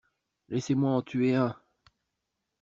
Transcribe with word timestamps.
Laissez-moi 0.49 0.93
en 0.93 1.03
tuer 1.03 1.35
un! 1.35 1.55